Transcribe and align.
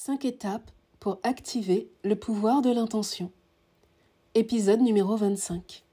5 0.00 0.26
étapes 0.26 0.70
pour 1.00 1.18
activer 1.24 1.90
le 2.04 2.14
pouvoir 2.14 2.62
de 2.62 2.70
l'intention. 2.70 3.32
Épisode 4.36 4.80
numéro 4.80 5.16
25. 5.16 5.84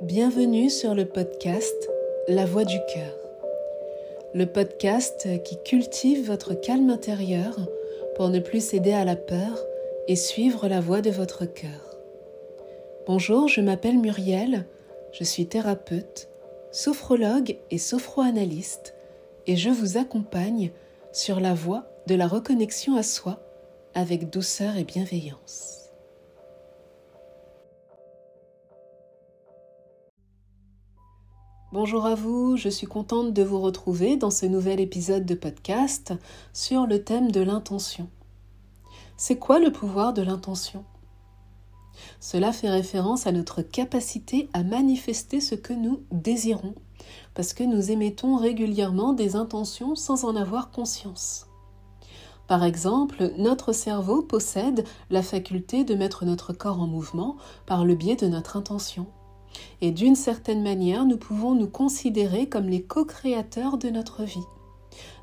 Bienvenue 0.00 0.70
sur 0.70 0.94
le 0.94 1.04
podcast 1.04 1.90
La 2.26 2.46
Voix 2.46 2.64
du 2.64 2.78
cœur. 2.94 3.14
Le 4.32 4.46
podcast 4.46 5.28
qui 5.44 5.62
cultive 5.62 6.26
votre 6.26 6.54
calme 6.54 6.88
intérieur 6.88 7.54
pour 8.16 8.30
ne 8.30 8.40
plus 8.40 8.66
céder 8.66 8.94
à 8.94 9.04
la 9.04 9.16
peur 9.16 9.62
et 10.08 10.16
suivre 10.16 10.68
la 10.68 10.80
voie 10.80 11.02
de 11.02 11.10
votre 11.10 11.46
cœur. 11.46 11.96
Bonjour, 13.06 13.48
je 13.48 13.60
m'appelle 13.60 13.98
Muriel, 13.98 14.66
je 15.12 15.24
suis 15.24 15.46
thérapeute, 15.46 16.28
sophrologue 16.70 17.58
et 17.70 17.78
sophroanalyste 17.78 18.94
et 19.46 19.56
je 19.56 19.70
vous 19.70 19.96
accompagne 19.96 20.70
sur 21.12 21.40
la 21.40 21.54
voie 21.54 21.86
de 22.06 22.14
la 22.14 22.28
reconnexion 22.28 22.96
à 22.96 23.02
soi 23.02 23.40
avec 23.94 24.30
douceur 24.30 24.76
et 24.76 24.84
bienveillance. 24.84 25.90
Bonjour 31.72 32.06
à 32.06 32.14
vous, 32.14 32.56
je 32.56 32.68
suis 32.68 32.86
contente 32.86 33.32
de 33.32 33.42
vous 33.42 33.60
retrouver 33.60 34.16
dans 34.16 34.30
ce 34.30 34.46
nouvel 34.46 34.80
épisode 34.80 35.26
de 35.26 35.34
podcast 35.34 36.14
sur 36.52 36.86
le 36.86 37.02
thème 37.02 37.30
de 37.30 37.40
l'intention. 37.40 38.08
C'est 39.18 39.38
quoi 39.38 39.58
le 39.58 39.72
pouvoir 39.72 40.12
de 40.12 40.20
l'intention? 40.20 40.84
Cela 42.20 42.52
fait 42.52 42.68
référence 42.68 43.26
à 43.26 43.32
notre 43.32 43.62
capacité 43.62 44.50
à 44.52 44.62
manifester 44.62 45.40
ce 45.40 45.54
que 45.54 45.72
nous 45.72 46.02
désirons, 46.12 46.74
parce 47.32 47.54
que 47.54 47.64
nous 47.64 47.90
émettons 47.90 48.36
régulièrement 48.36 49.14
des 49.14 49.34
intentions 49.34 49.94
sans 49.94 50.24
en 50.24 50.36
avoir 50.36 50.70
conscience. 50.70 51.46
Par 52.46 52.62
exemple, 52.62 53.32
notre 53.38 53.72
cerveau 53.72 54.20
possède 54.20 54.84
la 55.08 55.22
faculté 55.22 55.82
de 55.82 55.94
mettre 55.94 56.26
notre 56.26 56.52
corps 56.52 56.80
en 56.80 56.86
mouvement 56.86 57.36
par 57.64 57.86
le 57.86 57.94
biais 57.94 58.16
de 58.16 58.26
notre 58.26 58.58
intention. 58.58 59.06
Et 59.80 59.92
d'une 59.92 60.14
certaine 60.14 60.62
manière, 60.62 61.06
nous 61.06 61.16
pouvons 61.16 61.54
nous 61.54 61.68
considérer 61.68 62.50
comme 62.50 62.68
les 62.68 62.82
co-créateurs 62.82 63.78
de 63.78 63.88
notre 63.88 64.24
vie. 64.24 64.44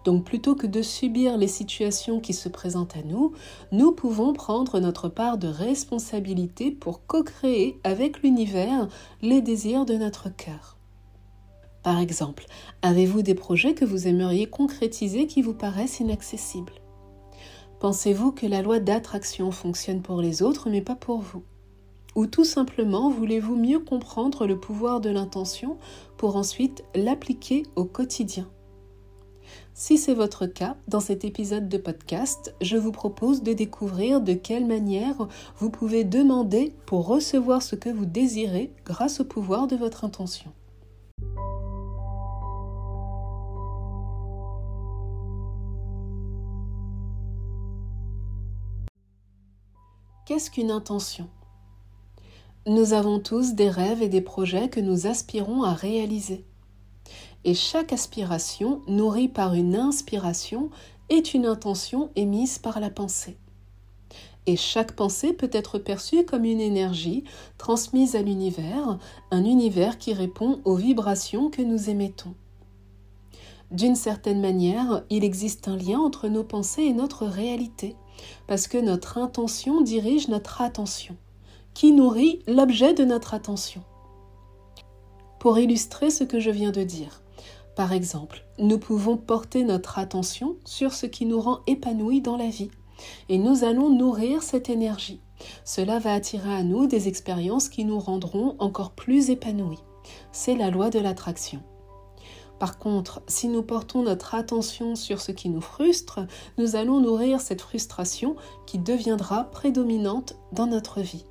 Donc 0.05 0.23
plutôt 0.25 0.55
que 0.55 0.67
de 0.67 0.81
subir 0.81 1.37
les 1.37 1.47
situations 1.47 2.19
qui 2.19 2.33
se 2.33 2.49
présentent 2.49 2.95
à 2.95 3.03
nous, 3.03 3.33
nous 3.71 3.91
pouvons 3.91 4.33
prendre 4.33 4.79
notre 4.79 5.09
part 5.09 5.37
de 5.37 5.47
responsabilité 5.47 6.71
pour 6.71 7.05
co-créer 7.05 7.79
avec 7.83 8.21
l'univers 8.21 8.87
les 9.21 9.41
désirs 9.41 9.85
de 9.85 9.95
notre 9.95 10.29
cœur. 10.35 10.77
Par 11.83 11.99
exemple, 11.99 12.45
avez-vous 12.81 13.21
des 13.21 13.35
projets 13.35 13.73
que 13.73 13.83
vous 13.83 14.07
aimeriez 14.07 14.47
concrétiser 14.47 15.27
qui 15.27 15.41
vous 15.41 15.53
paraissent 15.53 15.99
inaccessibles? 15.99 16.73
Pensez-vous 17.79 18.31
que 18.31 18.45
la 18.45 18.61
loi 18.61 18.79
d'attraction 18.79 19.51
fonctionne 19.51 20.01
pour 20.01 20.21
les 20.21 20.41
autres 20.41 20.69
mais 20.69 20.81
pas 20.81 20.95
pour 20.95 21.19
vous? 21.19 21.43
Ou 22.15 22.27
tout 22.27 22.45
simplement 22.45 23.09
voulez-vous 23.09 23.57
mieux 23.57 23.79
comprendre 23.79 24.47
le 24.47 24.57
pouvoir 24.57 25.01
de 25.01 25.09
l'intention 25.09 25.77
pour 26.15 26.37
ensuite 26.37 26.85
l'appliquer 26.95 27.63
au 27.75 27.83
quotidien? 27.83 28.47
Si 29.73 29.97
c'est 29.97 30.13
votre 30.13 30.45
cas, 30.45 30.77
dans 30.87 30.99
cet 30.99 31.25
épisode 31.25 31.67
de 31.67 31.77
podcast, 31.77 32.53
je 32.61 32.77
vous 32.77 32.91
propose 32.91 33.41
de 33.41 33.53
découvrir 33.53 34.21
de 34.21 34.33
quelle 34.33 34.67
manière 34.67 35.27
vous 35.57 35.69
pouvez 35.69 36.03
demander 36.03 36.75
pour 36.85 37.07
recevoir 37.07 37.61
ce 37.61 37.75
que 37.75 37.89
vous 37.89 38.05
désirez 38.05 38.71
grâce 38.85 39.19
au 39.19 39.25
pouvoir 39.25 39.67
de 39.67 39.75
votre 39.75 40.05
intention. 40.05 40.51
Qu'est-ce 50.25 50.51
qu'une 50.51 50.71
intention? 50.71 51.27
Nous 52.65 52.93
avons 52.93 53.19
tous 53.19 53.55
des 53.55 53.69
rêves 53.69 54.01
et 54.01 54.07
des 54.07 54.21
projets 54.21 54.69
que 54.69 54.79
nous 54.79 55.05
aspirons 55.05 55.63
à 55.63 55.73
réaliser 55.73 56.45
et 57.45 57.53
chaque 57.53 57.93
aspiration, 57.93 58.81
nourrie 58.87 59.27
par 59.27 59.53
une 59.53 59.75
inspiration, 59.75 60.69
est 61.09 61.33
une 61.33 61.45
intention 61.45 62.09
émise 62.15 62.57
par 62.57 62.79
la 62.79 62.89
pensée. 62.89 63.37
Et 64.45 64.57
chaque 64.57 64.93
pensée 64.93 65.33
peut 65.33 65.49
être 65.53 65.77
perçue 65.77 66.25
comme 66.25 66.43
une 66.43 66.59
énergie 66.59 67.23
transmise 67.57 68.15
à 68.15 68.21
l'univers, 68.21 68.97
un 69.31 69.45
univers 69.45 69.97
qui 69.97 70.13
répond 70.13 70.59
aux 70.65 70.75
vibrations 70.75 71.49
que 71.49 71.61
nous 71.61 71.89
émettons. 71.89 72.35
D'une 73.71 73.95
certaine 73.95 74.41
manière, 74.41 75.03
il 75.09 75.23
existe 75.23 75.67
un 75.67 75.77
lien 75.77 75.99
entre 75.99 76.27
nos 76.27 76.43
pensées 76.43 76.83
et 76.83 76.93
notre 76.93 77.25
réalité, 77.25 77.95
parce 78.47 78.67
que 78.67 78.77
notre 78.77 79.17
intention 79.17 79.81
dirige 79.81 80.27
notre 80.27 80.61
attention, 80.61 81.15
qui 81.73 81.91
nourrit 81.91 82.39
l'objet 82.47 82.93
de 82.93 83.03
notre 83.03 83.33
attention. 83.33 83.81
Pour 85.39 85.57
illustrer 85.57 86.09
ce 86.09 86.23
que 86.23 86.39
je 86.39 86.51
viens 86.51 86.71
de 86.71 86.83
dire, 86.83 87.22
par 87.75 87.91
exemple, 87.91 88.45
nous 88.59 88.77
pouvons 88.77 89.17
porter 89.17 89.63
notre 89.63 89.97
attention 89.97 90.55
sur 90.63 90.93
ce 90.93 91.05
qui 91.05 91.25
nous 91.25 91.41
rend 91.41 91.59
épanouis 91.65 92.21
dans 92.21 92.37
la 92.37 92.49
vie 92.49 92.69
et 93.29 93.37
nous 93.39 93.63
allons 93.63 93.89
nourrir 93.89 94.43
cette 94.43 94.69
énergie. 94.69 95.21
Cela 95.65 95.99
va 95.99 96.13
attirer 96.13 96.53
à 96.53 96.63
nous 96.63 96.85
des 96.85 97.07
expériences 97.07 97.69
qui 97.69 97.85
nous 97.85 97.99
rendront 97.99 98.55
encore 98.59 98.91
plus 98.91 99.29
épanouis. 99.29 99.79
C'est 100.31 100.55
la 100.55 100.69
loi 100.69 100.89
de 100.89 100.99
l'attraction. 100.99 101.61
Par 102.59 102.77
contre, 102.77 103.21
si 103.27 103.47
nous 103.47 103.63
portons 103.63 104.03
notre 104.03 104.35
attention 104.35 104.95
sur 104.95 105.19
ce 105.19 105.31
qui 105.31 105.49
nous 105.49 105.59
frustre, 105.59 106.19
nous 106.57 106.75
allons 106.75 107.01
nourrir 107.01 107.41
cette 107.41 107.61
frustration 107.61 108.35
qui 108.67 108.77
deviendra 108.77 109.45
prédominante 109.45 110.35
dans 110.53 110.67
notre 110.67 111.01
vie. 111.01 111.25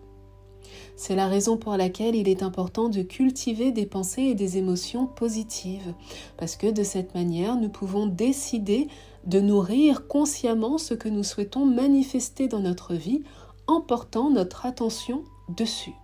C'est 1.04 1.16
la 1.16 1.26
raison 1.26 1.56
pour 1.56 1.76
laquelle 1.76 2.14
il 2.14 2.28
est 2.28 2.44
important 2.44 2.88
de 2.88 3.02
cultiver 3.02 3.72
des 3.72 3.86
pensées 3.86 4.22
et 4.22 4.34
des 4.36 4.56
émotions 4.56 5.08
positives, 5.08 5.94
parce 6.36 6.54
que 6.54 6.70
de 6.70 6.84
cette 6.84 7.12
manière, 7.16 7.56
nous 7.56 7.70
pouvons 7.70 8.06
décider 8.06 8.86
de 9.26 9.40
nourrir 9.40 10.06
consciemment 10.06 10.78
ce 10.78 10.94
que 10.94 11.08
nous 11.08 11.24
souhaitons 11.24 11.66
manifester 11.66 12.46
dans 12.46 12.60
notre 12.60 12.94
vie 12.94 13.24
en 13.66 13.80
portant 13.80 14.30
notre 14.30 14.64
attention 14.64 15.24
dessus. 15.48 15.96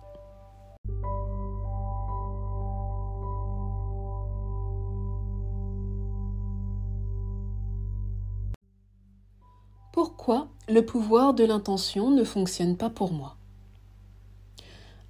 Pourquoi 9.93 10.49
le 10.67 10.81
pouvoir 10.81 11.33
de 11.33 11.45
l'intention 11.45 12.11
ne 12.11 12.25
fonctionne 12.25 12.75
pas 12.75 12.89
pour 12.89 13.13
moi? 13.13 13.38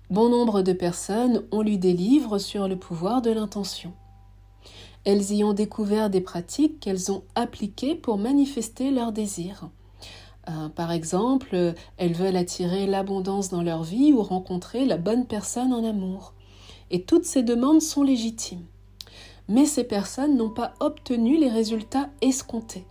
Bon 0.09 0.27
nombre 0.27 0.63
de 0.63 0.73
personnes 0.73 1.43
ont 1.51 1.61
lu 1.61 1.77
des 1.77 1.93
livres 1.93 2.39
sur 2.39 2.67
le 2.67 2.75
pouvoir 2.75 3.21
de 3.21 3.29
l'intention. 3.29 3.93
Elles 5.05 5.33
y 5.33 5.43
ont 5.43 5.53
découvert 5.53 6.09
des 6.09 6.19
pratiques 6.19 6.79
qu'elles 6.79 7.11
ont 7.11 7.21
appliquées 7.35 7.93
pour 7.93 8.17
manifester 8.17 8.89
leurs 8.89 9.11
désirs. 9.11 9.69
Euh, 10.49 10.67
par 10.69 10.91
exemple, 10.91 11.75
elles 11.97 12.13
veulent 12.13 12.37
attirer 12.37 12.87
l'abondance 12.87 13.49
dans 13.49 13.61
leur 13.61 13.83
vie 13.83 14.11
ou 14.11 14.23
rencontrer 14.23 14.83
la 14.83 14.97
bonne 14.97 15.27
personne 15.27 15.73
en 15.73 15.83
amour. 15.83 16.33
Et 16.89 17.03
toutes 17.03 17.25
ces 17.25 17.43
demandes 17.43 17.83
sont 17.83 18.01
légitimes. 18.01 18.65
Mais 19.47 19.65
ces 19.65 19.83
personnes 19.83 20.37
n'ont 20.37 20.49
pas 20.49 20.73
obtenu 20.79 21.37
les 21.37 21.49
résultats 21.49 22.09
escomptés. 22.23 22.87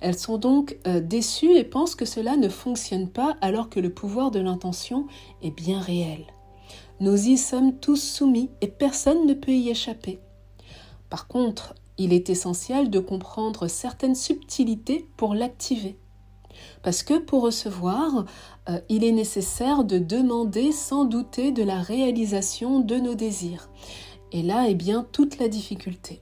Elles 0.00 0.18
sont 0.18 0.36
donc 0.36 0.76
euh, 0.86 1.00
déçues 1.00 1.56
et 1.56 1.64
pensent 1.64 1.94
que 1.94 2.04
cela 2.04 2.36
ne 2.36 2.50
fonctionne 2.50 3.08
pas 3.08 3.38
alors 3.40 3.70
que 3.70 3.80
le 3.80 3.94
pouvoir 3.94 4.30
de 4.30 4.40
l'intention 4.40 5.06
est 5.40 5.52
bien 5.52 5.80
réel. 5.80 6.26
Nous 7.00 7.28
y 7.28 7.38
sommes 7.38 7.78
tous 7.78 7.96
soumis 7.96 8.50
et 8.60 8.68
personne 8.68 9.26
ne 9.26 9.32
peut 9.32 9.52
y 9.52 9.70
échapper. 9.70 10.20
Par 11.08 11.28
contre, 11.28 11.74
il 11.96 12.12
est 12.12 12.28
essentiel 12.28 12.90
de 12.90 12.98
comprendre 12.98 13.68
certaines 13.68 14.14
subtilités 14.14 15.08
pour 15.16 15.34
l'activer. 15.34 15.98
Parce 16.82 17.02
que 17.02 17.18
pour 17.18 17.42
recevoir, 17.42 18.26
euh, 18.68 18.80
il 18.90 19.02
est 19.02 19.12
nécessaire 19.12 19.84
de 19.84 19.98
demander 19.98 20.72
sans 20.72 21.06
douter 21.06 21.52
de 21.52 21.62
la 21.62 21.80
réalisation 21.80 22.80
de 22.80 22.96
nos 22.96 23.14
désirs. 23.14 23.70
Et 24.32 24.42
là 24.42 24.68
est 24.68 24.74
bien 24.74 25.06
toute 25.10 25.38
la 25.38 25.48
difficulté. 25.48 26.20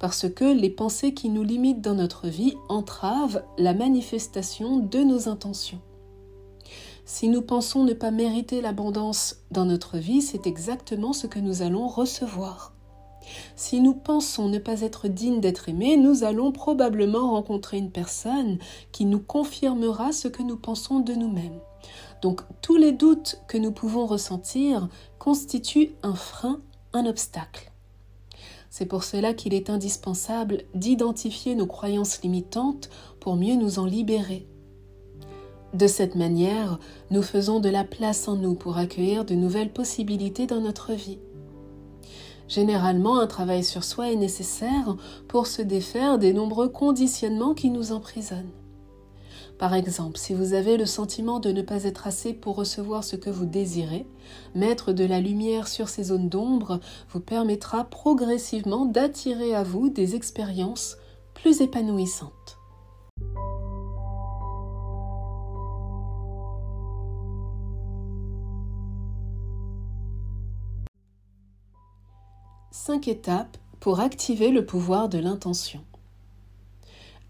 Parce 0.00 0.28
que 0.28 0.44
les 0.44 0.70
pensées 0.70 1.14
qui 1.14 1.28
nous 1.28 1.44
limitent 1.44 1.80
dans 1.80 1.94
notre 1.94 2.26
vie 2.26 2.54
entravent 2.68 3.42
la 3.56 3.72
manifestation 3.72 4.78
de 4.78 4.98
nos 4.98 5.28
intentions. 5.28 5.80
Si 7.04 7.28
nous 7.28 7.42
pensons 7.42 7.84
ne 7.84 7.94
pas 7.94 8.10
mériter 8.10 8.60
l'abondance 8.60 9.36
dans 9.50 9.64
notre 9.64 9.98
vie, 9.98 10.22
c'est 10.22 10.46
exactement 10.46 11.12
ce 11.12 11.26
que 11.26 11.40
nous 11.40 11.62
allons 11.62 11.88
recevoir. 11.88 12.72
Si 13.56 13.80
nous 13.80 13.94
pensons 13.94 14.48
ne 14.48 14.58
pas 14.58 14.80
être 14.82 15.08
dignes 15.08 15.40
d'être 15.40 15.68
aimés, 15.68 15.96
nous 15.96 16.24
allons 16.24 16.52
probablement 16.52 17.30
rencontrer 17.30 17.78
une 17.78 17.90
personne 17.90 18.58
qui 18.92 19.04
nous 19.04 19.20
confirmera 19.20 20.12
ce 20.12 20.28
que 20.28 20.42
nous 20.42 20.56
pensons 20.56 21.00
de 21.00 21.12
nous-mêmes. 21.14 21.60
Donc 22.20 22.42
tous 22.60 22.76
les 22.76 22.92
doutes 22.92 23.40
que 23.48 23.58
nous 23.58 23.72
pouvons 23.72 24.06
ressentir 24.06 24.88
constituent 25.18 25.94
un 26.02 26.14
frein, 26.14 26.60
un 26.92 27.06
obstacle. 27.06 27.72
C'est 28.70 28.86
pour 28.86 29.04
cela 29.04 29.34
qu'il 29.34 29.54
est 29.54 29.70
indispensable 29.70 30.62
d'identifier 30.74 31.54
nos 31.54 31.66
croyances 31.66 32.22
limitantes 32.22 32.88
pour 33.20 33.36
mieux 33.36 33.54
nous 33.54 33.78
en 33.78 33.84
libérer. 33.84 34.46
De 35.74 35.86
cette 35.86 36.16
manière, 36.16 36.78
nous 37.10 37.22
faisons 37.22 37.58
de 37.58 37.70
la 37.70 37.84
place 37.84 38.28
en 38.28 38.36
nous 38.36 38.54
pour 38.54 38.76
accueillir 38.76 39.24
de 39.24 39.34
nouvelles 39.34 39.72
possibilités 39.72 40.46
dans 40.46 40.60
notre 40.60 40.92
vie. 40.92 41.18
Généralement, 42.46 43.18
un 43.18 43.26
travail 43.26 43.64
sur 43.64 43.82
soi 43.82 44.10
est 44.10 44.16
nécessaire 44.16 44.96
pour 45.28 45.46
se 45.46 45.62
défaire 45.62 46.18
des 46.18 46.34
nombreux 46.34 46.68
conditionnements 46.68 47.54
qui 47.54 47.70
nous 47.70 47.92
emprisonnent. 47.92 48.50
Par 49.58 49.72
exemple, 49.72 50.18
si 50.18 50.34
vous 50.34 50.52
avez 50.52 50.76
le 50.76 50.84
sentiment 50.84 51.40
de 51.40 51.52
ne 51.52 51.62
pas 51.62 51.84
être 51.84 52.06
assez 52.06 52.34
pour 52.34 52.56
recevoir 52.56 53.04
ce 53.04 53.16
que 53.16 53.30
vous 53.30 53.46
désirez, 53.46 54.06
mettre 54.54 54.92
de 54.92 55.04
la 55.04 55.20
lumière 55.20 55.68
sur 55.68 55.88
ces 55.88 56.04
zones 56.04 56.28
d'ombre 56.28 56.80
vous 57.10 57.20
permettra 57.20 57.84
progressivement 57.84 58.84
d'attirer 58.84 59.54
à 59.54 59.62
vous 59.62 59.88
des 59.88 60.16
expériences 60.16 60.96
plus 61.32 61.62
épanouissantes. 61.62 62.61
Cinq 72.84 73.06
étapes 73.06 73.58
pour 73.78 74.00
activer 74.00 74.50
le 74.50 74.66
pouvoir 74.66 75.08
de 75.08 75.18
l'intention. 75.18 75.84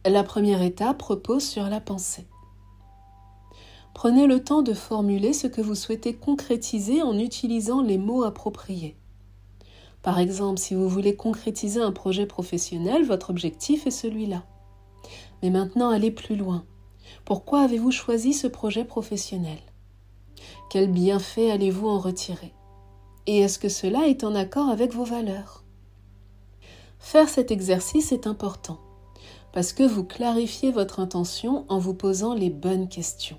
La 0.07 0.25
première 0.25 0.63
étape 0.63 1.03
repose 1.03 1.47
sur 1.47 1.65
la 1.65 1.79
pensée. 1.79 2.27
Prenez 3.93 4.27
le 4.27 4.43
temps 4.43 4.63
de 4.63 4.73
formuler 4.73 5.35
ce 5.35 5.47
que 5.47 5.61
vous 5.61 5.75
souhaitez 5.75 6.15
concrétiser 6.15 7.03
en 7.03 7.19
utilisant 7.19 7.83
les 7.83 7.99
mots 7.99 8.25
appropriés. 8.25 8.97
Par 10.01 10.19
exemple, 10.19 10.59
si 10.59 10.75
vous 10.75 10.89
voulez 10.89 11.17
concrétiser 11.17 11.83
un 11.83 11.93
projet 11.93 12.25
professionnel, 12.25 13.05
votre 13.05 13.29
objectif 13.29 13.87
est 13.87 13.91
celui-là. 13.91 14.45
Mais 15.43 15.51
maintenant, 15.51 15.91
allez 15.91 16.13
plus 16.13 16.37
loin. 16.37 16.65
Pourquoi 17.27 17.61
avez-vous 17.61 17.91
choisi 17.91 18.33
ce 18.33 18.47
projet 18.47 18.87
professionnel? 18.87 19.61
Quel 20.71 20.91
bienfait 20.91 21.51
allez-vous 21.51 21.89
en 21.89 21.99
retirer? 21.99 22.55
Et 23.27 23.39
est-ce 23.39 23.59
que 23.59 23.69
cela 23.69 24.09
est 24.09 24.25
en 24.25 24.35
accord 24.35 24.69
avec 24.69 24.93
vos 24.93 25.05
valeurs? 25.05 25.65
Faire 26.99 27.29
cet 27.29 27.51
exercice 27.51 28.13
est 28.13 28.27
important 28.27 28.79
parce 29.53 29.73
que 29.73 29.83
vous 29.83 30.05
clarifiez 30.05 30.73
votre 30.73 30.99
intention 30.99 31.67
en 31.69 31.79
vous 31.79 31.95
posant 31.95 32.35
les 32.35 32.51
bonnes 32.51 32.89
questions. 32.89 33.39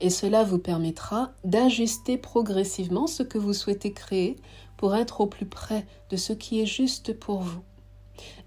Et 0.00 0.10
cela 0.10 0.44
vous 0.44 0.58
permettra 0.58 1.32
d'ajuster 1.44 2.16
progressivement 2.16 3.06
ce 3.06 3.22
que 3.22 3.36
vous 3.36 3.52
souhaitez 3.52 3.92
créer 3.92 4.36
pour 4.76 4.94
être 4.94 5.20
au 5.20 5.26
plus 5.26 5.46
près 5.46 5.86
de 6.10 6.16
ce 6.16 6.32
qui 6.32 6.60
est 6.60 6.66
juste 6.66 7.18
pour 7.18 7.40
vous. 7.40 7.62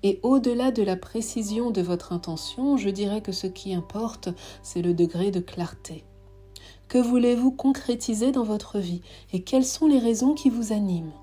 Et 0.03 0.19
au-delà 0.23 0.71
de 0.71 0.83
la 0.83 0.95
précision 0.95 1.71
de 1.71 1.81
votre 1.81 2.13
intention, 2.13 2.77
je 2.77 2.89
dirais 2.89 3.21
que 3.21 3.31
ce 3.31 3.47
qui 3.47 3.73
importe, 3.73 4.29
c'est 4.63 4.81
le 4.81 4.93
degré 4.93 5.31
de 5.31 5.39
clarté. 5.39 6.03
Que 6.91 6.97
voulez-vous 6.97 7.51
concrétiser 7.51 8.33
dans 8.33 8.43
votre 8.43 8.77
vie 8.77 9.01
et 9.31 9.43
quelles 9.43 9.63
sont 9.63 9.87
les 9.87 9.97
raisons 9.97 10.33
qui 10.33 10.49
vous 10.49 10.73
animent? 10.73 11.13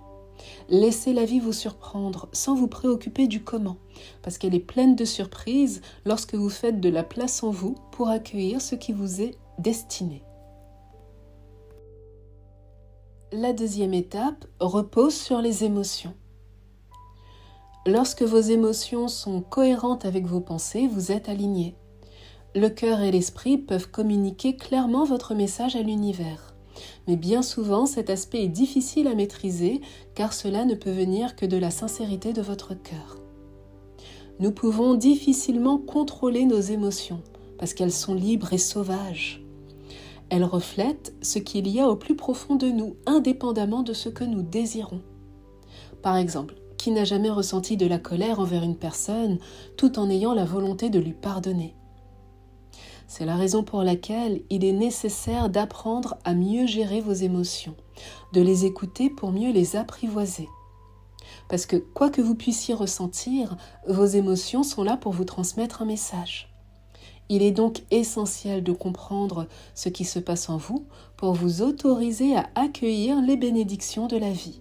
Laissez 0.70 1.12
la 1.12 1.26
vie 1.26 1.40
vous 1.40 1.52
surprendre 1.52 2.26
sans 2.32 2.54
vous 2.54 2.68
préoccuper 2.68 3.26
du 3.26 3.44
comment, 3.44 3.76
parce 4.22 4.38
qu'elle 4.38 4.54
est 4.54 4.60
pleine 4.60 4.96
de 4.96 5.04
surprises 5.04 5.82
lorsque 6.06 6.34
vous 6.34 6.48
faites 6.48 6.80
de 6.80 6.88
la 6.88 7.02
place 7.02 7.42
en 7.42 7.50
vous 7.50 7.74
pour 7.92 8.08
accueillir 8.08 8.62
ce 8.62 8.76
qui 8.76 8.94
vous 8.94 9.20
est 9.20 9.36
destiné. 9.58 10.22
La 13.30 13.52
deuxième 13.52 13.92
étape 13.92 14.46
repose 14.60 15.12
sur 15.12 15.42
les 15.42 15.64
émotions. 15.64 16.14
Lorsque 17.84 18.22
vos 18.22 18.40
émotions 18.40 19.06
sont 19.06 19.42
cohérentes 19.42 20.06
avec 20.06 20.24
vos 20.24 20.40
pensées, 20.40 20.88
vous 20.88 21.12
êtes 21.12 21.28
aligné. 21.28 21.76
Le 22.54 22.68
cœur 22.68 23.00
et 23.00 23.10
l'esprit 23.10 23.58
peuvent 23.58 23.90
communiquer 23.90 24.56
clairement 24.56 25.04
votre 25.04 25.34
message 25.34 25.76
à 25.76 25.82
l'univers. 25.82 26.54
Mais 27.06 27.16
bien 27.16 27.42
souvent, 27.42 27.84
cet 27.84 28.08
aspect 28.08 28.44
est 28.44 28.48
difficile 28.48 29.06
à 29.06 29.14
maîtriser 29.14 29.82
car 30.14 30.32
cela 30.32 30.64
ne 30.64 30.74
peut 30.74 30.90
venir 30.90 31.36
que 31.36 31.44
de 31.44 31.58
la 31.58 31.70
sincérité 31.70 32.32
de 32.32 32.40
votre 32.40 32.74
cœur. 32.74 33.18
Nous 34.40 34.52
pouvons 34.52 34.94
difficilement 34.94 35.78
contrôler 35.78 36.46
nos 36.46 36.60
émotions 36.60 37.20
parce 37.58 37.74
qu'elles 37.74 37.92
sont 37.92 38.14
libres 38.14 38.52
et 38.52 38.58
sauvages. 38.58 39.44
Elles 40.30 40.44
reflètent 40.44 41.14
ce 41.22 41.38
qu'il 41.38 41.68
y 41.68 41.80
a 41.80 41.88
au 41.88 41.96
plus 41.96 42.16
profond 42.16 42.54
de 42.54 42.68
nous, 42.68 42.96
indépendamment 43.06 43.82
de 43.82 43.92
ce 43.92 44.08
que 44.08 44.24
nous 44.24 44.42
désirons. 44.42 45.02
Par 46.02 46.16
exemple, 46.16 46.54
qui 46.76 46.92
n'a 46.92 47.04
jamais 47.04 47.30
ressenti 47.30 47.76
de 47.76 47.86
la 47.86 47.98
colère 47.98 48.40
envers 48.40 48.62
une 48.62 48.76
personne 48.76 49.38
tout 49.76 49.98
en 49.98 50.08
ayant 50.08 50.32
la 50.32 50.44
volonté 50.44 50.88
de 50.88 50.98
lui 50.98 51.12
pardonner? 51.12 51.74
C'est 53.08 53.24
la 53.24 53.36
raison 53.36 53.64
pour 53.64 53.82
laquelle 53.82 54.42
il 54.50 54.64
est 54.64 54.72
nécessaire 54.72 55.48
d'apprendre 55.48 56.18
à 56.24 56.34
mieux 56.34 56.66
gérer 56.66 57.00
vos 57.00 57.14
émotions, 57.14 57.74
de 58.34 58.42
les 58.42 58.66
écouter 58.66 59.08
pour 59.10 59.32
mieux 59.32 59.50
les 59.50 59.76
apprivoiser. 59.76 60.48
Parce 61.48 61.64
que 61.64 61.76
quoi 61.76 62.10
que 62.10 62.20
vous 62.20 62.34
puissiez 62.34 62.74
ressentir, 62.74 63.56
vos 63.88 64.04
émotions 64.04 64.62
sont 64.62 64.84
là 64.84 64.98
pour 64.98 65.12
vous 65.12 65.24
transmettre 65.24 65.82
un 65.82 65.86
message. 65.86 66.54
Il 67.30 67.42
est 67.42 67.50
donc 67.50 67.82
essentiel 67.90 68.62
de 68.62 68.72
comprendre 68.72 69.48
ce 69.74 69.88
qui 69.88 70.04
se 70.04 70.18
passe 70.18 70.48
en 70.50 70.58
vous 70.58 70.86
pour 71.16 71.32
vous 71.32 71.62
autoriser 71.62 72.36
à 72.36 72.48
accueillir 72.54 73.20
les 73.22 73.36
bénédictions 73.36 74.06
de 74.06 74.16
la 74.16 74.30
vie. 74.30 74.60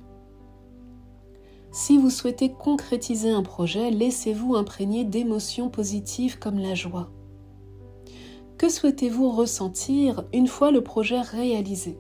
Si 1.72 1.98
vous 1.98 2.10
souhaitez 2.10 2.52
concrétiser 2.52 3.30
un 3.30 3.44
projet, 3.44 3.92
laissez-vous 3.92 4.56
imprégner 4.56 5.04
d'émotions 5.04 5.70
positives 5.70 6.40
comme 6.40 6.60
la 6.60 6.76
joie, 6.76 7.10
que 8.58 8.70
souhaitez-vous 8.70 9.30
ressentir 9.32 10.26
une 10.34 10.48
fois 10.48 10.72
le 10.72 10.82
projet 10.82 11.22
réalisé? 11.22 11.98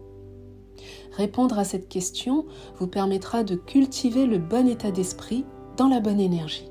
Répondre 1.15 1.57
à 1.57 1.63
cette 1.63 1.87
question 1.87 2.45
vous 2.77 2.87
permettra 2.87 3.43
de 3.43 3.55
cultiver 3.55 4.25
le 4.25 4.37
bon 4.37 4.67
état 4.67 4.91
d'esprit 4.91 5.45
dans 5.77 5.87
la 5.87 5.99
bonne 5.99 6.19
énergie. 6.19 6.69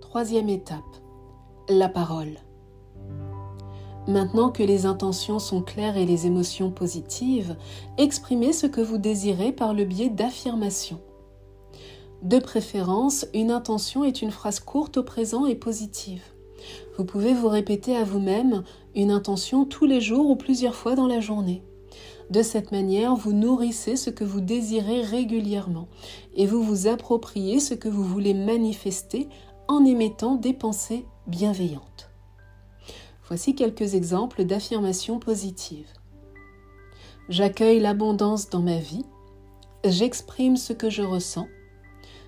Troisième 0.00 0.48
étape, 0.48 0.82
la 1.68 1.88
parole. 1.88 2.38
Maintenant 4.08 4.50
que 4.50 4.62
les 4.62 4.86
intentions 4.86 5.40
sont 5.40 5.62
claires 5.62 5.96
et 5.96 6.06
les 6.06 6.26
émotions 6.26 6.70
positives, 6.70 7.56
exprimez 7.98 8.52
ce 8.52 8.68
que 8.68 8.80
vous 8.80 8.98
désirez 8.98 9.50
par 9.50 9.74
le 9.74 9.84
biais 9.84 10.10
d'affirmations. 10.10 11.00
De 12.22 12.38
préférence, 12.38 13.26
une 13.34 13.50
intention 13.50 14.04
est 14.04 14.22
une 14.22 14.30
phrase 14.30 14.60
courte 14.60 14.96
au 14.96 15.02
présent 15.02 15.44
et 15.46 15.56
positive. 15.56 16.22
Vous 16.96 17.04
pouvez 17.04 17.34
vous 17.34 17.48
répéter 17.48 17.96
à 17.96 18.04
vous-même 18.04 18.62
une 18.94 19.10
intention 19.10 19.64
tous 19.64 19.86
les 19.86 20.00
jours 20.00 20.30
ou 20.30 20.36
plusieurs 20.36 20.74
fois 20.74 20.94
dans 20.94 21.06
la 21.06 21.20
journée. 21.20 21.62
De 22.30 22.42
cette 22.42 22.72
manière, 22.72 23.14
vous 23.14 23.32
nourrissez 23.32 23.96
ce 23.96 24.10
que 24.10 24.24
vous 24.24 24.40
désirez 24.40 25.02
régulièrement 25.02 25.88
et 26.34 26.46
vous 26.46 26.62
vous 26.62 26.88
appropriez 26.88 27.60
ce 27.60 27.74
que 27.74 27.88
vous 27.88 28.02
voulez 28.02 28.34
manifester 28.34 29.28
en 29.68 29.84
émettant 29.84 30.34
des 30.34 30.52
pensées 30.52 31.06
bienveillantes. 31.26 32.10
Voici 33.28 33.54
quelques 33.54 33.94
exemples 33.94 34.44
d'affirmations 34.44 35.18
positives. 35.18 35.92
J'accueille 37.28 37.80
l'abondance 37.80 38.50
dans 38.50 38.62
ma 38.62 38.78
vie. 38.78 39.04
J'exprime 39.84 40.56
ce 40.56 40.72
que 40.72 40.90
je 40.90 41.02
ressens. 41.02 41.48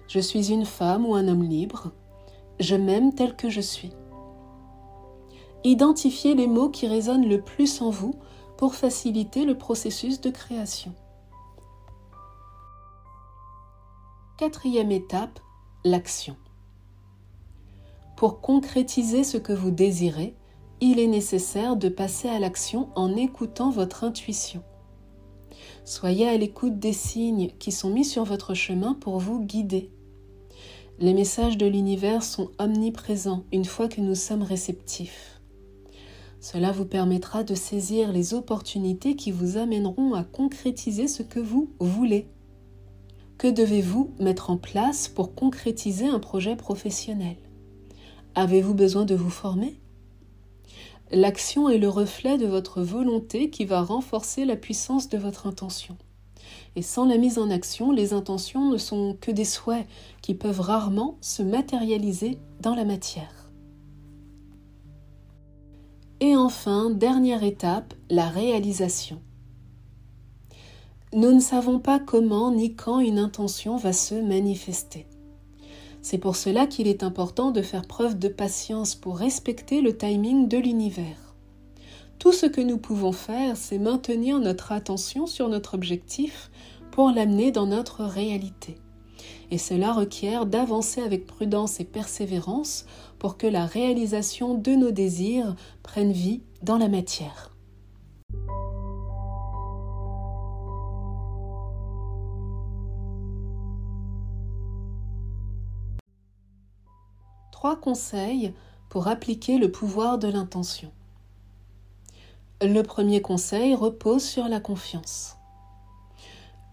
Je 0.08 0.18
suis 0.18 0.52
une 0.52 0.64
femme 0.64 1.06
ou 1.06 1.14
un 1.14 1.28
homme 1.28 1.44
libre. 1.44 1.92
Je 2.58 2.74
m'aime 2.74 3.14
tel 3.14 3.36
que 3.36 3.48
je 3.48 3.60
suis. 3.60 3.92
Identifiez 5.64 6.34
les 6.34 6.46
mots 6.46 6.68
qui 6.68 6.86
résonnent 6.86 7.28
le 7.28 7.40
plus 7.40 7.82
en 7.82 7.90
vous 7.90 8.14
pour 8.56 8.74
faciliter 8.74 9.44
le 9.44 9.56
processus 9.56 10.20
de 10.20 10.30
création. 10.30 10.94
Quatrième 14.38 14.92
étape, 14.92 15.40
l'action. 15.84 16.36
Pour 18.16 18.40
concrétiser 18.40 19.24
ce 19.24 19.36
que 19.36 19.52
vous 19.52 19.70
désirez, 19.70 20.36
il 20.80 21.00
est 21.00 21.08
nécessaire 21.08 21.76
de 21.76 21.88
passer 21.88 22.28
à 22.28 22.38
l'action 22.38 22.88
en 22.94 23.16
écoutant 23.16 23.70
votre 23.70 24.04
intuition. 24.04 24.62
Soyez 25.84 26.28
à 26.28 26.36
l'écoute 26.36 26.78
des 26.78 26.92
signes 26.92 27.50
qui 27.58 27.72
sont 27.72 27.90
mis 27.90 28.04
sur 28.04 28.24
votre 28.24 28.54
chemin 28.54 28.94
pour 28.94 29.18
vous 29.18 29.40
guider. 29.40 29.90
Les 31.00 31.14
messages 31.14 31.56
de 31.56 31.66
l'univers 31.66 32.22
sont 32.22 32.50
omniprésents 32.58 33.44
une 33.52 33.64
fois 33.64 33.88
que 33.88 34.00
nous 34.00 34.14
sommes 34.14 34.42
réceptifs. 34.42 35.37
Cela 36.40 36.70
vous 36.70 36.84
permettra 36.84 37.42
de 37.42 37.54
saisir 37.54 38.12
les 38.12 38.32
opportunités 38.32 39.16
qui 39.16 39.32
vous 39.32 39.56
amèneront 39.56 40.14
à 40.14 40.22
concrétiser 40.22 41.08
ce 41.08 41.22
que 41.22 41.40
vous 41.40 41.70
voulez. 41.80 42.28
Que 43.38 43.48
devez-vous 43.48 44.12
mettre 44.18 44.50
en 44.50 44.56
place 44.56 45.08
pour 45.08 45.34
concrétiser 45.34 46.06
un 46.06 46.20
projet 46.20 46.56
professionnel? 46.56 47.36
Avez-vous 48.34 48.74
besoin 48.74 49.04
de 49.04 49.14
vous 49.14 49.30
former? 49.30 49.80
L'action 51.10 51.68
est 51.68 51.78
le 51.78 51.88
reflet 51.88 52.36
de 52.36 52.46
votre 52.46 52.82
volonté 52.82 53.50
qui 53.50 53.64
va 53.64 53.82
renforcer 53.82 54.44
la 54.44 54.56
puissance 54.56 55.08
de 55.08 55.18
votre 55.18 55.46
intention. 55.46 55.96
Et 56.76 56.82
sans 56.82 57.06
la 57.06 57.16
mise 57.16 57.38
en 57.38 57.50
action, 57.50 57.92
les 57.92 58.12
intentions 58.12 58.70
ne 58.70 58.76
sont 58.76 59.16
que 59.20 59.30
des 59.30 59.44
souhaits 59.44 59.86
qui 60.22 60.34
peuvent 60.34 60.60
rarement 60.60 61.16
se 61.20 61.42
matérialiser 61.42 62.38
dans 62.60 62.74
la 62.74 62.84
matière. 62.84 63.37
Et 66.20 66.34
enfin, 66.34 66.90
dernière 66.90 67.44
étape, 67.44 67.94
la 68.10 68.28
réalisation. 68.28 69.20
Nous 71.12 71.30
ne 71.30 71.40
savons 71.40 71.78
pas 71.78 72.00
comment 72.00 72.50
ni 72.50 72.74
quand 72.74 72.98
une 72.98 73.18
intention 73.18 73.76
va 73.76 73.92
se 73.92 74.16
manifester. 74.16 75.06
C'est 76.02 76.18
pour 76.18 76.34
cela 76.34 76.66
qu'il 76.66 76.88
est 76.88 77.04
important 77.04 77.52
de 77.52 77.62
faire 77.62 77.86
preuve 77.86 78.18
de 78.18 78.28
patience 78.28 78.96
pour 78.96 79.16
respecter 79.18 79.80
le 79.80 79.96
timing 79.96 80.48
de 80.48 80.58
l'univers. 80.58 81.34
Tout 82.18 82.32
ce 82.32 82.46
que 82.46 82.60
nous 82.60 82.78
pouvons 82.78 83.12
faire, 83.12 83.56
c'est 83.56 83.78
maintenir 83.78 84.40
notre 84.40 84.72
attention 84.72 85.28
sur 85.28 85.48
notre 85.48 85.74
objectif 85.74 86.50
pour 86.90 87.10
l'amener 87.10 87.52
dans 87.52 87.66
notre 87.66 88.04
réalité. 88.04 88.76
Et 89.50 89.58
cela 89.58 89.92
requiert 89.92 90.44
d'avancer 90.44 91.00
avec 91.00 91.26
prudence 91.26 91.80
et 91.80 91.84
persévérance 91.84 92.84
pour 93.18 93.38
que 93.38 93.46
la 93.46 93.64
réalisation 93.64 94.54
de 94.54 94.72
nos 94.72 94.90
désirs 94.90 95.56
prenne 95.82 96.12
vie 96.12 96.42
dans 96.62 96.76
la 96.76 96.88
matière. 96.88 97.54
Trois 107.52 107.76
conseils 107.76 108.52
pour 108.88 109.08
appliquer 109.08 109.58
le 109.58 109.72
pouvoir 109.72 110.18
de 110.18 110.28
l'intention. 110.28 110.92
Le 112.60 112.82
premier 112.82 113.22
conseil 113.22 113.74
repose 113.74 114.22
sur 114.22 114.46
la 114.46 114.60
confiance. 114.60 115.37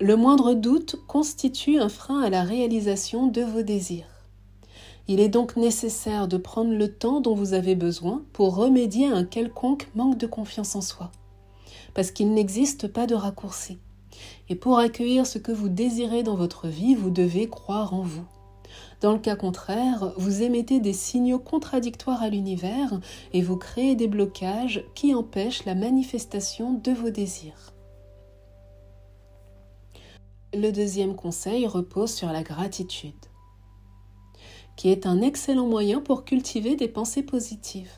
Le 0.02 0.18
moindre 0.18 0.56
doute 0.56 0.98
constitue 1.08 1.80
un 1.80 1.88
frein 1.88 2.22
à 2.22 2.30
la 2.30 2.44
réalisation 2.44 3.28
de 3.28 3.42
vos 3.42 3.62
désirs. 3.62 4.28
Il 5.08 5.22
est 5.22 5.30
donc 5.30 5.56
nécessaire 5.56 6.28
de 6.28 6.36
prendre 6.36 6.74
le 6.74 6.92
temps 6.92 7.22
dont 7.22 7.34
vous 7.34 7.54
avez 7.54 7.75
besoin 7.75 8.22
pour 8.34 8.58
remédier 8.58 9.08
à 9.08 9.16
un 9.16 9.24
quelconque 9.24 9.88
manque 9.96 10.18
de 10.18 10.28
confiance 10.28 10.75
en 10.75 10.82
soi, 10.82 11.14
parce 11.94 12.12
qu'il 12.12 12.34
n'existe 12.34 12.90
pas 12.90 13.08
de 13.08 13.16
raccourci. 13.16 13.78
Et 14.50 14.56
pour 14.56 14.80
accueillir 14.80 15.25
ce 15.25 15.38
que 15.38 15.54
vous 15.54 15.70
désirez 15.70 16.24
dans 16.24 16.36
votre 16.36 16.68
vie, 16.68 16.94
vous 16.94 17.10
devez 17.10 17.48
croire 17.48 17.94
en 17.94 18.02
vous. 18.02 18.25
Dans 19.00 19.14
le 19.14 19.20
cas 19.20 19.38
contraire, 19.38 20.12
vous 20.18 20.42
émettez 20.42 20.82
des 20.82 20.92
signaux 20.92 21.40
contradictoires 21.40 22.22
à 22.22 22.28
l'univers 22.28 23.00
et 23.32 23.42
vous 23.42 23.56
créez 23.56 23.96
des 23.96 24.10
blocages 24.10 24.84
qui 24.94 25.16
empêchent 25.16 25.64
la 25.64 25.75
manifestation 25.75 26.74
de 26.74 26.92
vos 26.92 27.12
désirs. 27.12 27.75
Le 30.55 30.71
deuxième 30.71 31.15
conseil 31.15 31.67
repose 31.67 32.13
sur 32.13 32.31
la 32.31 32.41
gratitude, 32.41 33.13
qui 34.77 34.89
est 34.89 35.05
un 35.05 35.21
excellent 35.21 35.67
moyen 35.67 36.00
pour 36.00 36.24
cultiver 36.24 36.77
des 36.77 36.88
pensées 36.88 37.24
positives. 37.24 37.91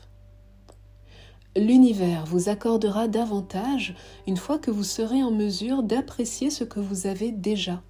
L'univers 1.56 2.26
vous 2.26 2.48
accordera 2.48 3.06
davantage 3.06 3.94
une 4.26 4.36
fois 4.36 4.58
que 4.58 4.72
vous 4.72 4.82
serez 4.82 5.22
en 5.22 5.30
mesure 5.30 5.84
d'apprécier 5.84 6.50
ce 6.50 6.64
que 6.64 6.80
vous 6.80 7.06
avez 7.06 7.30
déjà 7.30 7.80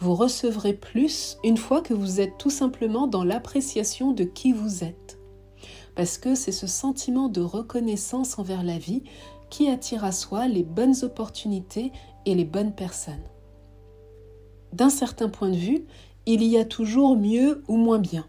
vous 0.00 0.14
recevrez 0.14 0.72
plus 0.72 1.36
une 1.44 1.58
fois 1.58 1.82
que 1.82 1.92
vous 1.92 2.20
êtes 2.20 2.38
tout 2.38 2.50
simplement 2.50 3.06
dans 3.06 3.22
l'appréciation 3.22 4.12
de 4.12 4.24
qui 4.24 4.52
vous 4.52 4.82
êtes. 4.82 5.18
Parce 5.94 6.16
que 6.16 6.34
c'est 6.34 6.52
ce 6.52 6.66
sentiment 6.66 7.28
de 7.28 7.42
reconnaissance 7.42 8.38
envers 8.38 8.62
la 8.62 8.78
vie 8.78 9.02
qui 9.50 9.68
attire 9.68 10.04
à 10.04 10.12
soi 10.12 10.48
les 10.48 10.62
bonnes 10.62 10.94
opportunités 11.02 11.92
et 12.26 12.34
les 12.34 12.44
bonnes 12.44 12.74
personnes. 12.74 13.24
D'un 14.72 14.90
certain 14.90 15.28
point 15.28 15.50
de 15.50 15.56
vue, 15.56 15.84
il 16.26 16.42
y 16.44 16.56
a 16.58 16.64
toujours 16.64 17.16
mieux 17.16 17.62
ou 17.68 17.76
moins 17.76 17.98
bien. 17.98 18.26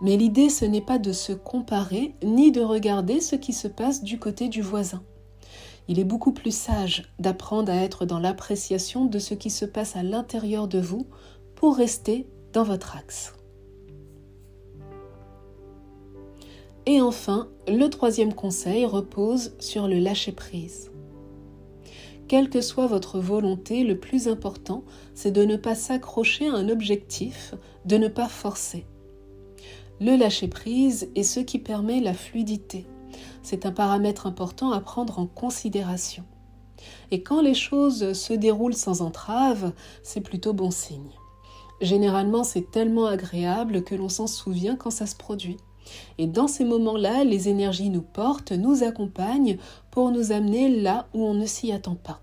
Mais 0.00 0.16
l'idée, 0.16 0.48
ce 0.48 0.64
n'est 0.64 0.80
pas 0.80 0.98
de 0.98 1.12
se 1.12 1.32
comparer 1.32 2.14
ni 2.22 2.52
de 2.52 2.60
regarder 2.60 3.20
ce 3.20 3.36
qui 3.36 3.52
se 3.52 3.68
passe 3.68 4.02
du 4.02 4.18
côté 4.18 4.48
du 4.48 4.62
voisin 4.62 5.02
il 5.88 5.98
est 5.98 6.04
beaucoup 6.04 6.32
plus 6.32 6.54
sage 6.54 7.04
d'apprendre 7.18 7.70
à 7.70 7.76
être 7.76 8.06
dans 8.06 8.18
l'appréciation 8.18 9.04
de 9.04 9.18
ce 9.18 9.34
qui 9.34 9.50
se 9.50 9.64
passe 9.64 9.96
à 9.96 10.02
l'intérieur 10.02 10.68
de 10.68 10.80
vous 10.80 11.06
pour 11.54 11.76
rester 11.76 12.26
dans 12.52 12.64
votre 12.64 12.96
axe. 12.96 13.34
Et 16.86 17.00
enfin, 17.00 17.48
le 17.66 17.88
troisième 17.88 18.34
conseil 18.34 18.84
repose 18.84 19.54
sur 19.58 19.88
le 19.88 19.98
lâcher-prise. 19.98 20.90
Quelle 22.28 22.50
que 22.50 22.60
soit 22.60 22.86
votre 22.86 23.18
volonté, 23.18 23.84
le 23.84 23.98
plus 23.98 24.28
important, 24.28 24.84
c'est 25.14 25.30
de 25.30 25.44
ne 25.44 25.56
pas 25.56 25.74
s'accrocher 25.74 26.48
à 26.48 26.54
un 26.54 26.68
objectif, 26.68 27.54
de 27.84 27.96
ne 27.96 28.08
pas 28.08 28.28
forcer. 28.28 28.84
Le 30.00 30.16
lâcher-prise 30.16 31.08
est 31.14 31.22
ce 31.22 31.40
qui 31.40 31.58
permet 31.58 32.00
la 32.00 32.14
fluidité, 32.14 32.86
c'est 33.42 33.66
un 33.66 33.72
paramètre 33.72 34.26
important 34.26 34.72
à 34.72 34.80
prendre 34.80 35.18
en 35.18 35.26
considération. 35.26 36.24
Et 37.10 37.22
quand 37.22 37.40
les 37.40 37.54
choses 37.54 38.12
se 38.12 38.32
déroulent 38.32 38.74
sans 38.74 39.02
entrave, 39.02 39.72
c'est 40.02 40.20
plutôt 40.20 40.52
bon 40.52 40.70
signe. 40.70 41.12
Généralement, 41.80 42.44
c'est 42.44 42.70
tellement 42.70 43.06
agréable 43.06 43.84
que 43.84 43.94
l'on 43.94 44.08
s'en 44.08 44.26
souvient 44.26 44.76
quand 44.76 44.90
ça 44.90 45.06
se 45.06 45.16
produit. 45.16 45.58
Et 46.18 46.26
dans 46.26 46.48
ces 46.48 46.64
moments-là, 46.64 47.24
les 47.24 47.48
énergies 47.48 47.90
nous 47.90 48.02
portent, 48.02 48.52
nous 48.52 48.82
accompagnent 48.82 49.58
pour 49.90 50.10
nous 50.10 50.32
amener 50.32 50.68
là 50.68 51.06
où 51.14 51.24
on 51.24 51.34
ne 51.34 51.46
s'y 51.46 51.72
attend 51.72 51.96
pas. 51.96 52.20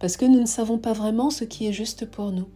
Parce 0.00 0.16
que 0.16 0.24
nous 0.24 0.40
ne 0.40 0.46
savons 0.46 0.78
pas 0.78 0.92
vraiment 0.92 1.30
ce 1.30 1.44
qui 1.44 1.66
est 1.66 1.72
juste 1.72 2.10
pour 2.10 2.32
nous. 2.32 2.48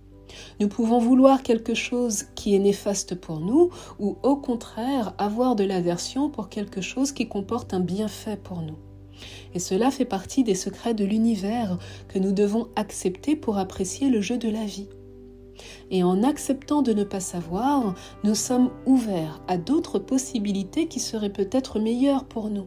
Nous 0.61 0.69
pouvons 0.69 0.99
vouloir 0.99 1.43
quelque 1.43 1.75
chose 1.75 2.25
qui 2.35 2.55
est 2.55 2.61
néfaste 2.61 3.15
pour 3.15 3.41
nous 3.41 3.71
ou 3.99 4.17
au 4.23 4.37
contraire 4.37 5.15
avoir 5.19 5.57
de 5.57 5.65
l'aversion 5.65 6.31
pour 6.31 6.49
quelque 6.49 6.81
chose 6.81 7.13
qui 7.13 7.29
comporte 7.29 7.75
un 7.75 7.81
bienfait 7.81 8.37
pour 8.37 8.63
nous. 8.63 8.79
Et 9.55 9.59
cela 9.59 9.91
fait 9.91 10.05
partie 10.05 10.45
des 10.45 10.55
secrets 10.55 10.95
de 10.95 11.05
l'univers 11.05 11.79
que 12.09 12.19
nous 12.19 12.33
devons 12.33 12.69
accepter 12.77 13.37
pour 13.37 13.59
apprécier 13.59 14.09
le 14.09 14.21
jeu 14.21 14.39
de 14.39 14.49
la 14.49 14.65
vie. 14.65 14.89
Et 15.91 16.03
en 16.03 16.23
acceptant 16.23 16.83
de 16.83 16.93
ne 16.93 17.05
pas 17.05 17.21
savoir, 17.21 17.95
nous 18.25 18.35
sommes 18.35 18.71
ouverts 18.87 19.41
à 19.49 19.57
d'autres 19.57 19.99
possibilités 19.99 20.89
qui 20.89 21.01
seraient 21.01 21.33
peut-être 21.33 21.79
meilleures 21.79 22.25
pour 22.25 22.51
nous. 22.51 22.67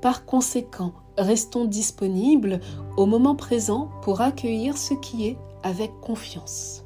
Par 0.00 0.24
conséquent, 0.24 0.92
restons 1.16 1.64
disponibles 1.64 2.60
au 2.96 3.06
moment 3.06 3.34
présent 3.34 3.90
pour 4.02 4.20
accueillir 4.20 4.78
ce 4.78 4.94
qui 4.94 5.26
est 5.26 5.38
avec 5.62 5.90
confiance. 6.00 6.84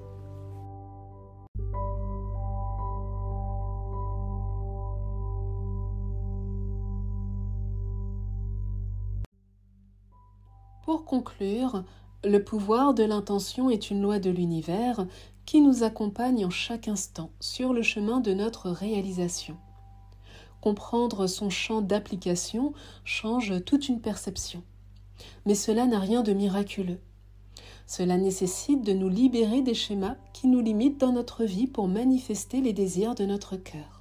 Pour 10.84 11.04
conclure, 11.04 11.84
le 12.24 12.44
pouvoir 12.44 12.94
de 12.94 13.02
l'intention 13.02 13.68
est 13.68 13.90
une 13.90 14.00
loi 14.00 14.20
de 14.20 14.30
l'univers 14.30 15.06
qui 15.44 15.60
nous 15.60 15.82
accompagne 15.82 16.46
en 16.46 16.50
chaque 16.50 16.86
instant 16.86 17.30
sur 17.40 17.72
le 17.72 17.82
chemin 17.82 18.20
de 18.20 18.32
notre 18.32 18.70
réalisation. 18.70 19.56
Comprendre 20.60 21.26
son 21.26 21.50
champ 21.50 21.82
d'application 21.82 22.74
change 23.04 23.64
toute 23.64 23.88
une 23.88 24.00
perception. 24.00 24.62
Mais 25.46 25.56
cela 25.56 25.86
n'a 25.86 25.98
rien 25.98 26.22
de 26.22 26.32
miraculeux. 26.32 27.00
Cela 27.88 28.16
nécessite 28.16 28.82
de 28.82 28.92
nous 28.92 29.08
libérer 29.08 29.60
des 29.60 29.74
schémas 29.74 30.16
qui 30.32 30.46
nous 30.46 30.60
limitent 30.60 31.00
dans 31.00 31.12
notre 31.12 31.44
vie 31.44 31.66
pour 31.66 31.88
manifester 31.88 32.60
les 32.60 32.72
désirs 32.72 33.16
de 33.16 33.26
notre 33.26 33.56
cœur. 33.56 33.91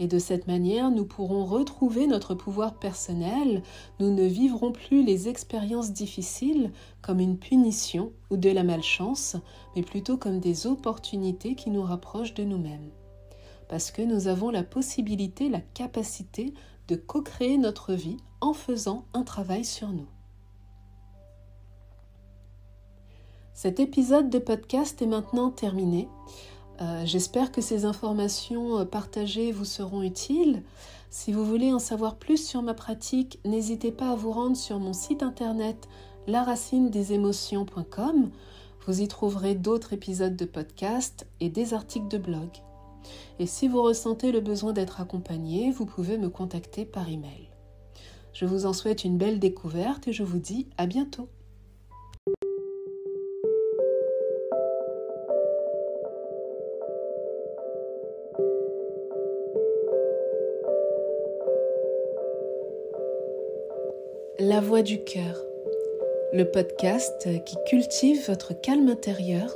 Et 0.00 0.08
de 0.08 0.18
cette 0.18 0.46
manière, 0.46 0.90
nous 0.90 1.04
pourrons 1.04 1.44
retrouver 1.44 2.06
notre 2.06 2.34
pouvoir 2.34 2.78
personnel, 2.78 3.62
nous 4.00 4.10
ne 4.10 4.24
vivrons 4.24 4.72
plus 4.72 5.04
les 5.04 5.28
expériences 5.28 5.92
difficiles 5.92 6.72
comme 7.02 7.20
une 7.20 7.36
punition 7.36 8.10
ou 8.30 8.38
de 8.38 8.48
la 8.48 8.64
malchance, 8.64 9.36
mais 9.76 9.82
plutôt 9.82 10.16
comme 10.16 10.40
des 10.40 10.66
opportunités 10.66 11.54
qui 11.54 11.68
nous 11.68 11.82
rapprochent 11.82 12.32
de 12.32 12.44
nous-mêmes. 12.44 12.88
Parce 13.68 13.90
que 13.90 14.00
nous 14.00 14.26
avons 14.26 14.48
la 14.48 14.62
possibilité, 14.62 15.50
la 15.50 15.60
capacité 15.60 16.54
de 16.88 16.96
co-créer 16.96 17.58
notre 17.58 17.92
vie 17.92 18.16
en 18.40 18.54
faisant 18.54 19.04
un 19.12 19.22
travail 19.22 19.66
sur 19.66 19.88
nous. 19.88 20.08
Cet 23.52 23.80
épisode 23.80 24.30
de 24.30 24.38
podcast 24.38 25.02
est 25.02 25.06
maintenant 25.06 25.50
terminé. 25.50 26.08
Euh, 26.80 27.02
j'espère 27.04 27.52
que 27.52 27.60
ces 27.60 27.84
informations 27.84 28.78
euh, 28.78 28.84
partagées 28.84 29.52
vous 29.52 29.66
seront 29.66 30.02
utiles. 30.02 30.62
Si 31.10 31.32
vous 31.32 31.44
voulez 31.44 31.72
en 31.72 31.78
savoir 31.78 32.16
plus 32.16 32.44
sur 32.44 32.62
ma 32.62 32.74
pratique, 32.74 33.38
n'hésitez 33.44 33.92
pas 33.92 34.12
à 34.12 34.14
vous 34.14 34.32
rendre 34.32 34.56
sur 34.56 34.78
mon 34.78 34.94
site 34.94 35.22
internet 35.22 35.88
laracinedesémotions.com. 36.26 38.30
Vous 38.86 39.02
y 39.02 39.08
trouverez 39.08 39.54
d'autres 39.54 39.92
épisodes 39.92 40.36
de 40.36 40.44
podcast 40.46 41.26
et 41.40 41.50
des 41.50 41.74
articles 41.74 42.08
de 42.08 42.18
blog. 42.18 42.48
Et 43.38 43.46
si 43.46 43.68
vous 43.68 43.82
ressentez 43.82 44.32
le 44.32 44.40
besoin 44.40 44.72
d'être 44.72 45.00
accompagné, 45.00 45.70
vous 45.70 45.86
pouvez 45.86 46.16
me 46.16 46.30
contacter 46.30 46.84
par 46.84 47.08
email. 47.08 47.48
Je 48.32 48.46
vous 48.46 48.64
en 48.64 48.72
souhaite 48.72 49.04
une 49.04 49.18
belle 49.18 49.38
découverte 49.38 50.08
et 50.08 50.12
je 50.12 50.22
vous 50.22 50.38
dis 50.38 50.68
à 50.78 50.86
bientôt. 50.86 51.28
La 64.42 64.62
voix 64.62 64.80
du 64.80 65.04
cœur, 65.04 65.36
le 66.32 66.50
podcast 66.50 67.28
qui 67.44 67.56
cultive 67.68 68.26
votre 68.26 68.58
calme 68.58 68.88
intérieur 68.88 69.54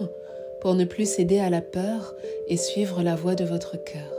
pour 0.60 0.74
ne 0.74 0.84
plus 0.84 1.08
céder 1.10 1.38
à 1.38 1.48
la 1.48 1.62
peur 1.62 2.14
et 2.48 2.58
suivre 2.58 3.02
la 3.02 3.16
voix 3.16 3.34
de 3.34 3.46
votre 3.46 3.82
cœur. 3.82 4.12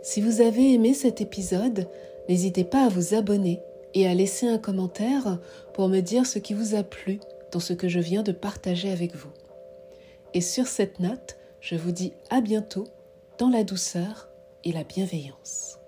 Si 0.00 0.22
vous 0.22 0.40
avez 0.40 0.72
aimé 0.72 0.94
cet 0.94 1.20
épisode, 1.20 1.86
n'hésitez 2.30 2.64
pas 2.64 2.86
à 2.86 2.88
vous 2.88 3.12
abonner 3.12 3.60
et 3.92 4.08
à 4.08 4.14
laisser 4.14 4.48
un 4.48 4.56
commentaire 4.56 5.38
pour 5.74 5.88
me 5.88 6.00
dire 6.00 6.24
ce 6.24 6.38
qui 6.38 6.54
vous 6.54 6.74
a 6.74 6.82
plu 6.82 7.20
dans 7.50 7.60
ce 7.60 7.74
que 7.74 7.88
je 7.88 8.00
viens 8.00 8.22
de 8.22 8.32
partager 8.32 8.90
avec 8.90 9.14
vous. 9.14 9.32
Et 10.32 10.40
sur 10.40 10.66
cette 10.66 10.98
note, 10.98 11.36
je 11.60 11.74
vous 11.74 11.92
dis 11.92 12.14
à 12.30 12.40
bientôt 12.40 12.86
dans 13.36 13.50
la 13.50 13.64
douceur 13.64 14.30
et 14.64 14.72
la 14.72 14.84
bienveillance. 14.84 15.81